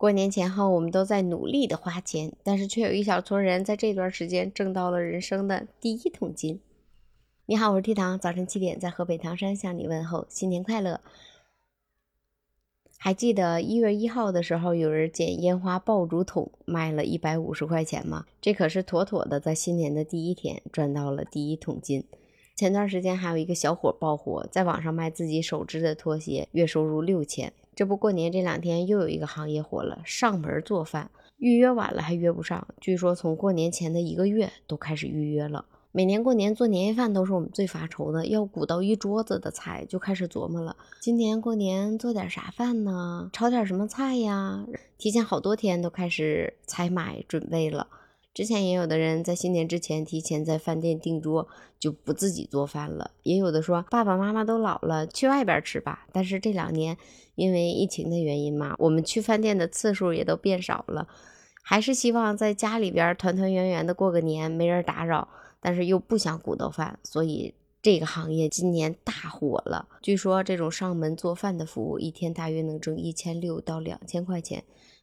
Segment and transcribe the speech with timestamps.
[0.00, 6.58] 过年前后，我们都在努力的花钱，但是却有一小撮人在这段时间挣到了人生的第一桶金。
[7.44, 11.02] 你好，我是 T 糖，早晨七点在河北唐山向你问候，新年快乐。
[12.96, 18.24] 还记得一月一号的时候，有人捡烟花爆竹筒卖了一百五十块钱吗？
[18.40, 22.02] 这可是妥妥的在新年的第一天赚到了第一桶金。
[22.56, 27.52] 前段时间还有一个小伙爆火，在网上卖自己手织的拖鞋，月收入六千。
[27.80, 32.68] 这不过年这两天又有一个行业火了，上门做饭，预约晚了还约不上。
[32.78, 35.64] 据说从过年前的一个月都开始预约了。
[35.90, 40.76] 每年过年做年夜饭都是我们最发愁的，要鼓捣一桌子的菜，就开始琢磨了。
[41.00, 43.30] 今年过年做点啥饭呢？
[43.32, 44.66] 炒点什么菜呀？
[44.98, 47.86] 提前好多天都开始采买准备了。
[48.32, 51.48] 之前也有的人在新年之前提前在饭店订桌，
[51.80, 53.10] 就不自己做饭了。
[53.24, 56.06] 也有的说爸爸妈妈都老了，去外边吃吧。
[56.12, 56.96] 但是这两年
[57.34, 61.08] 因为疫情的原因嘛，我们去饭店的次数也都变少了，
[61.62, 65.28] 还是希望在家里边团团圆圆的过个年，没人打扰，
[65.60, 69.88] 但是又不想鼓捣饭，所以这个行业今年大火了。
[70.02, 74.62] 据说这种上门做饭的服务，一天大约能挣一千六到两千块钱。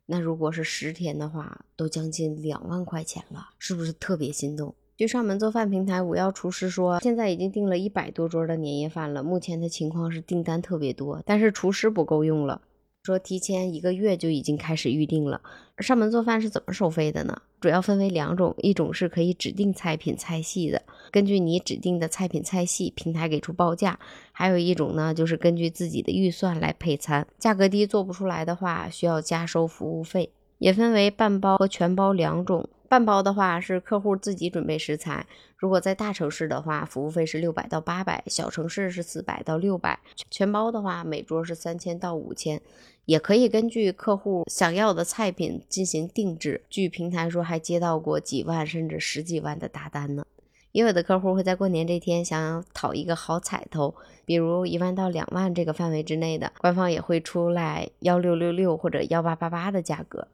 [0.09, 4.73] 那如果是十天的话，都将近两万块钱了，是不是特别心动？
[4.95, 9.21] 据上门做饭平台五幺厨师说，现在已经订了一百多桌的年夜饭了。
[9.21, 12.61] 目前的情况是订单特别多，但是厨师不够用了。
[13.07, 15.39] 说提前一个月就已经开始预定了。
[15.79, 17.41] 上门做饭是怎么收费的呢？
[17.61, 23.97] 主要分为两种，一种是可以指定菜品菜系的，根据你指定的菜品菜系，平台给出报价；
[24.33, 30.29] 还有一种呢，就是根据自己的预算来配餐，价格低做不出来的话，需要加收服务费。
[30.57, 32.67] 也分为半包和全包两种。
[32.89, 35.25] 半包的话是客户自己准备食材，
[35.57, 39.99] 如果在大城市的话，服务费是六百到八百；小城市是四百到六百。
[40.31, 42.61] 全包的话，每桌是三千到五千，
[43.05, 46.61] 也可以根据客户想要的菜品进行定制。
[46.69, 50.25] 据平台说，还接到过几万甚至十几万的大单呢。
[50.71, 53.95] 也有的客户会在过年这天想讨一个好彩头，
[54.25, 60.27] 比如一万到两万这个范围之内的，官方也会出来幺六六六或者幺八八八的价格。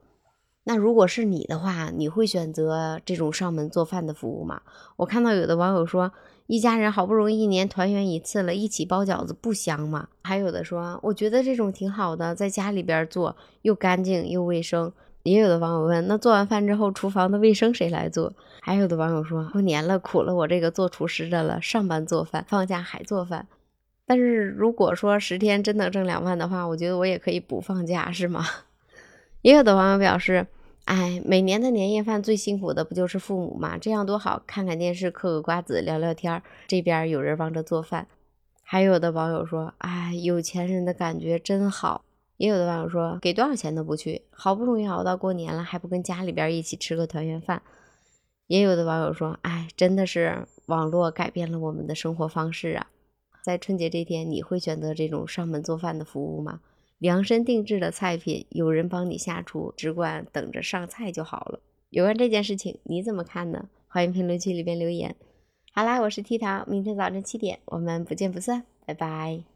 [0.64, 4.62] 那如果是你的话，你会选择这种上门做饭的服务吗？
[4.96, 6.12] 我看到有的网友说，
[6.46, 10.08] 一家人好不容易一年团圆一次了，一起包饺子不香吗？
[10.22, 14.92] 还有的说，我觉得这种挺好的，在家里边做又干净又卫生。
[15.22, 18.32] 也有的网友问，那做完饭之后，厨房的卫生谁来做？
[18.60, 23.46] 还有的网友说，过年了，苦了我这个做厨师的了，上班做饭，放假还做饭。
[24.06, 28.44] 但是如果说十天真能挣两万的话，我觉得我也可以不放假，是吗？
[29.40, 30.46] 也有的网友表示，
[30.84, 33.78] 哎，每年的年夜饭最辛苦的不就是父母吗？
[33.78, 38.06] 这样多好，看看电视，嗑个瓜子，聊聊天儿，这边有人帮着做饭。
[38.62, 42.04] 还有的网友说，哎，有钱人的感觉真好。
[42.36, 47.62] 也有的网友说，给多少钱都不去，好不容易熬到过年了，还不跟家里边一起吃个团圆饭。
[48.48, 52.88] 也有的网友说，哎，真的是网络改变了我们的生活方式啊。
[53.42, 56.60] 在春节这天，你会选择这种上门做饭的服务吗？
[56.98, 61.60] 量身定制的菜品，有人帮你下厨，只管等着上菜就好了。
[61.90, 63.68] 有关这件事情，你怎么看呢？
[63.88, 65.14] 欢迎评论区里边留言。
[65.72, 69.53] 好啦，我是 T 糖，明天早晨七点，我们不见不散，拜拜。